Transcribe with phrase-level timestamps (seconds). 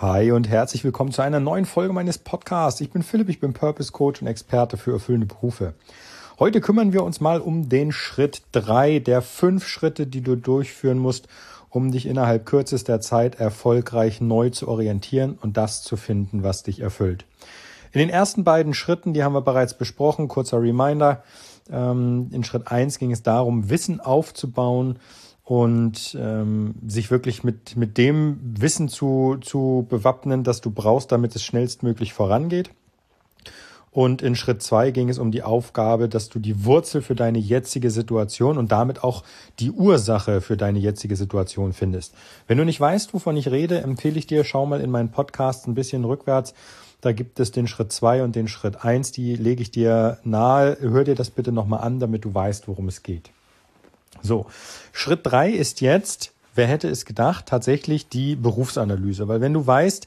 [0.00, 2.80] Hi und herzlich willkommen zu einer neuen Folge meines Podcasts.
[2.80, 5.74] Ich bin Philipp, ich bin Purpose Coach und Experte für erfüllende Berufe.
[6.38, 10.98] Heute kümmern wir uns mal um den Schritt drei der fünf Schritte, die du durchführen
[10.98, 11.26] musst,
[11.68, 16.78] um dich innerhalb kürzester Zeit erfolgreich neu zu orientieren und das zu finden, was dich
[16.78, 17.24] erfüllt.
[17.90, 21.24] In den ersten beiden Schritten, die haben wir bereits besprochen, kurzer Reminder.
[21.72, 25.00] Ähm, in Schritt eins ging es darum, Wissen aufzubauen,
[25.48, 31.34] und ähm, sich wirklich mit, mit dem Wissen zu, zu bewappnen, das du brauchst, damit
[31.34, 32.68] es schnellstmöglich vorangeht.
[33.90, 37.38] Und in Schritt zwei ging es um die Aufgabe, dass du die Wurzel für deine
[37.38, 39.24] jetzige Situation und damit auch
[39.58, 42.14] die Ursache für deine jetzige Situation findest.
[42.46, 45.66] Wenn du nicht weißt, wovon ich rede, empfehle ich dir, schau mal in meinen Podcast
[45.66, 46.52] ein bisschen rückwärts.
[47.00, 49.12] Da gibt es den Schritt zwei und den Schritt eins.
[49.12, 50.76] Die lege ich dir nahe.
[50.78, 53.30] Hör dir das bitte nochmal an, damit du weißt, worum es geht.
[54.22, 54.46] So,
[54.92, 59.28] Schritt drei ist jetzt, wer hätte es gedacht, tatsächlich die Berufsanalyse.
[59.28, 60.06] Weil wenn du weißt,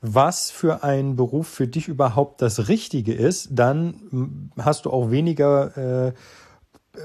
[0.00, 6.06] was für ein Beruf für dich überhaupt das Richtige ist, dann hast du auch weniger
[6.06, 6.12] äh,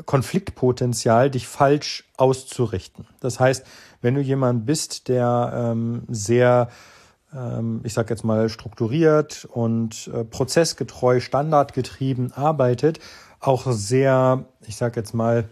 [0.05, 3.07] Konfliktpotenzial, dich falsch auszurichten.
[3.19, 3.65] Das heißt,
[4.01, 6.69] wenn du jemand bist, der ähm, sehr,
[7.33, 12.99] ähm, ich sag jetzt mal, strukturiert und äh, prozessgetreu, standardgetrieben arbeitet,
[13.39, 15.45] auch sehr, ich sag jetzt mal,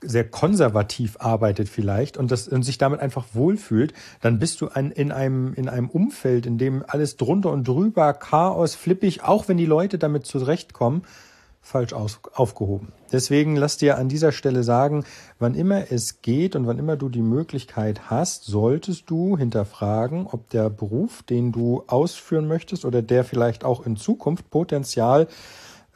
[0.00, 4.90] sehr konservativ arbeitet vielleicht und, das, und sich damit einfach wohlfühlt, dann bist du ein,
[4.92, 9.56] in, einem, in einem Umfeld, in dem alles drunter und drüber, Chaos, flippig, auch wenn
[9.56, 11.02] die Leute damit zurechtkommen,
[11.60, 12.92] falsch aus, aufgehoben.
[13.12, 15.04] Deswegen lass dir an dieser Stelle sagen,
[15.38, 20.48] wann immer es geht und wann immer du die Möglichkeit hast, solltest du hinterfragen, ob
[20.50, 25.26] der Beruf, den du ausführen möchtest oder der vielleicht auch in Zukunft Potenzial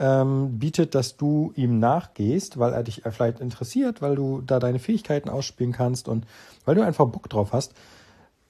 [0.03, 4.81] ähm, bietet, dass du ihm nachgehst, weil er dich vielleicht interessiert, weil du da deine
[4.81, 6.27] Fähigkeiten ausspielen kannst und
[6.65, 7.73] weil du einfach Bock drauf hast.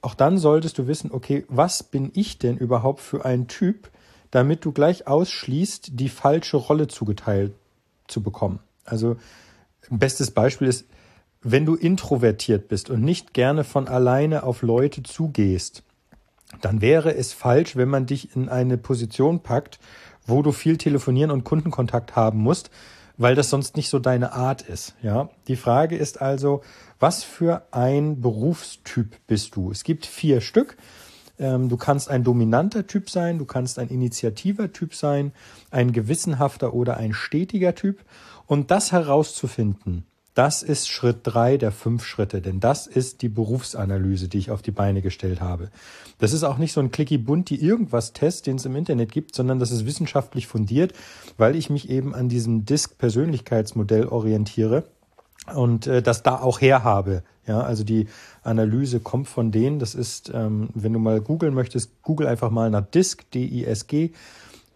[0.01, 3.91] Auch dann solltest du wissen, okay, was bin ich denn überhaupt für ein Typ,
[4.31, 7.53] damit du gleich ausschließt, die falsche Rolle zugeteilt
[8.09, 8.61] zu bekommen.
[8.87, 9.17] Also
[9.91, 10.87] bestes Beispiel ist,
[11.43, 15.83] wenn du introvertiert bist und nicht gerne von alleine auf Leute zugehst,
[16.63, 19.79] dann wäre es falsch, wenn man dich in eine Position packt,
[20.27, 22.71] wo du viel telefonieren und Kundenkontakt haben musst,
[23.17, 24.95] weil das sonst nicht so deine Art ist.
[25.03, 26.63] Ja, die Frage ist also,
[26.99, 29.71] was für ein Berufstyp bist du?
[29.71, 30.77] Es gibt vier Stück.
[31.39, 35.33] Ähm, du kannst ein dominanter Typ sein, du kannst ein initiativer Typ sein,
[35.71, 38.05] ein gewissenhafter oder ein stetiger Typ.
[38.47, 44.29] Und das herauszufinden, das ist Schritt drei der fünf Schritte, denn das ist die Berufsanalyse,
[44.29, 45.71] die ich auf die Beine gestellt habe.
[46.19, 49.13] Das ist auch nicht so ein clicky bunt, die irgendwas Test, den es im Internet
[49.13, 50.95] gibt, sondern das ist wissenschaftlich fundiert,
[51.37, 54.85] weil ich mich eben an diesem Disk-Persönlichkeitsmodell orientiere
[55.55, 57.23] und äh, das da auch herhabe.
[57.47, 58.07] Ja, also die
[58.45, 59.81] Analyse kommt von denen.
[59.81, 64.13] Das ist, ähm, wenn du mal googeln möchtest, google einfach mal nach DISC, D-I-S-G.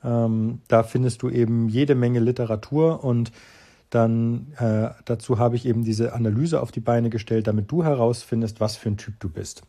[0.05, 3.31] Ähm, da findest du eben jede Menge Literatur und
[3.91, 8.61] dann äh, dazu habe ich eben diese Analyse auf die Beine gestellt, damit du herausfindest,
[8.61, 9.63] was für ein Typ du bist.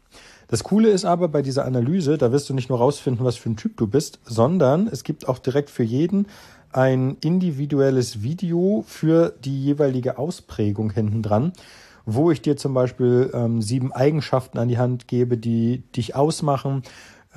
[0.47, 3.49] Das Coole ist aber bei dieser Analyse, da wirst du nicht nur herausfinden, was für
[3.49, 6.27] ein Typ du bist, sondern es gibt auch direkt für jeden
[6.71, 11.53] ein individuelles Video für die jeweilige Ausprägung hinten dran,
[12.05, 16.83] wo ich dir zum Beispiel ähm, sieben Eigenschaften an die Hand gebe, die dich ausmachen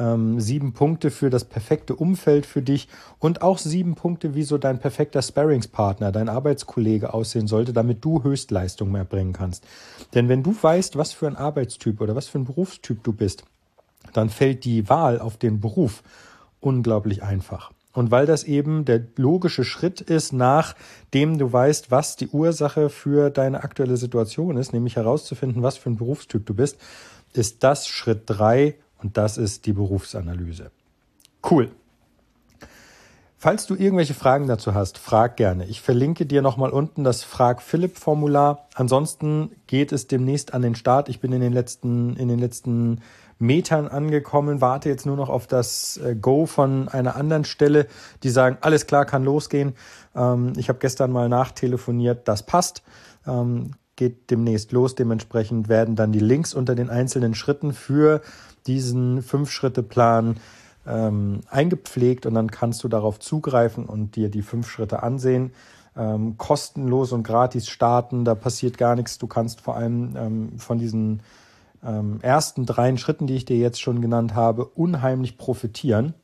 [0.00, 2.88] ähm, sieben Punkte für das perfekte Umfeld für dich
[3.18, 8.22] und auch sieben Punkte, wie so dein perfekter Sparringspartner, dein Arbeitskollege aussehen sollte, damit du
[8.22, 9.64] Höchstleistung mehr bringen kannst.
[10.14, 13.44] Denn wenn du weißt, was für ein Arbeitstyp oder was für ein Berufstyp du bist,
[14.12, 16.02] dann fällt die Wahl auf den Beruf
[16.60, 17.70] unglaublich einfach.
[17.92, 23.30] Und weil das eben der logische Schritt ist, nachdem du weißt, was die Ursache für
[23.30, 26.78] deine aktuelle Situation ist, nämlich herauszufinden, was für ein Berufstyp du bist,
[27.32, 30.70] ist das Schritt drei und das ist die Berufsanalyse.
[31.48, 31.70] Cool.
[33.42, 35.64] Falls du irgendwelche Fragen dazu hast, frag gerne.
[35.64, 38.68] Ich verlinke dir nochmal unten das Frag Philipp Formular.
[38.74, 41.08] Ansonsten geht es demnächst an den Start.
[41.08, 43.00] Ich bin in den letzten, in den letzten
[43.38, 47.86] Metern angekommen, warte jetzt nur noch auf das äh, Go von einer anderen Stelle,
[48.22, 49.74] die sagen, alles klar, kann losgehen.
[50.14, 52.82] Ähm, ich habe gestern mal nachtelefoniert, das passt.
[54.00, 54.94] Geht demnächst los.
[54.94, 58.22] Dementsprechend werden dann die Links unter den einzelnen Schritten für
[58.66, 60.36] diesen Fünf-Schritte-Plan
[60.86, 65.52] ähm, eingepflegt und dann kannst du darauf zugreifen und dir die fünf Schritte ansehen.
[65.94, 69.18] Ähm, kostenlos und gratis starten, da passiert gar nichts.
[69.18, 71.20] Du kannst vor allem ähm, von diesen
[71.84, 76.14] ähm, ersten drei Schritten, die ich dir jetzt schon genannt habe, unheimlich profitieren.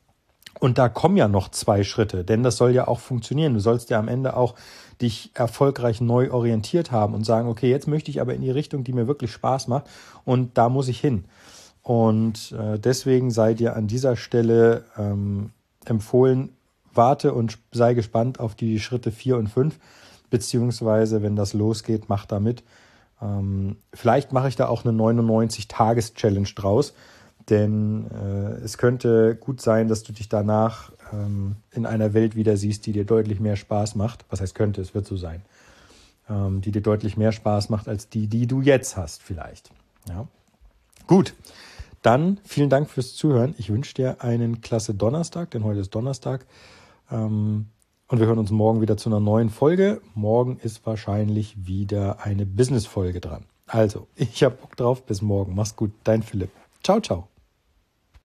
[0.59, 3.53] Und da kommen ja noch zwei Schritte, denn das soll ja auch funktionieren.
[3.53, 4.55] Du sollst ja am Ende auch
[5.01, 8.83] dich erfolgreich neu orientiert haben und sagen, okay, jetzt möchte ich aber in die Richtung,
[8.83, 9.85] die mir wirklich Spaß macht
[10.25, 11.25] und da muss ich hin.
[11.83, 15.51] Und äh, deswegen sei dir an dieser Stelle ähm,
[15.85, 16.49] empfohlen,
[16.93, 19.79] warte und sei gespannt auf die Schritte 4 und 5,
[20.29, 22.63] beziehungsweise wenn das losgeht, mach da mit.
[23.21, 26.93] Ähm, vielleicht mache ich da auch eine 99-Tages-Challenge draus,
[27.49, 32.57] denn äh, es könnte gut sein, dass du dich danach ähm, in einer Welt wieder
[32.57, 34.25] siehst, die dir deutlich mehr Spaß macht.
[34.29, 35.41] Was heißt könnte, es wird so sein.
[36.29, 39.71] Ähm, die dir deutlich mehr Spaß macht als die, die du jetzt hast, vielleicht.
[40.09, 40.27] Ja.
[41.07, 41.33] Gut.
[42.01, 43.55] Dann vielen Dank fürs Zuhören.
[43.57, 46.45] Ich wünsche dir einen klasse Donnerstag, denn heute ist Donnerstag.
[47.11, 47.67] Ähm,
[48.09, 50.01] und wir hören uns morgen wieder zu einer neuen Folge.
[50.15, 53.45] Morgen ist wahrscheinlich wieder eine Business-Folge dran.
[53.65, 55.05] Also, ich habe Bock drauf.
[55.05, 55.55] Bis morgen.
[55.55, 55.91] Mach's gut.
[56.03, 56.51] Dein Philipp.
[56.83, 57.27] Ciao, ciao.